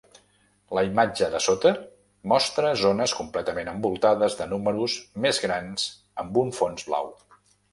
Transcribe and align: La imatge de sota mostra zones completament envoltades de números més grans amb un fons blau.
La 0.77 0.83
imatge 0.85 1.27
de 1.33 1.41
sota 1.47 1.71
mostra 2.33 2.71
zones 2.85 3.13
completament 3.19 3.71
envoltades 3.75 4.39
de 4.43 4.49
números 4.55 4.97
més 5.27 5.43
grans 5.45 5.89
amb 6.25 6.41
un 6.45 6.55
fons 6.63 6.89
blau. 6.91 7.17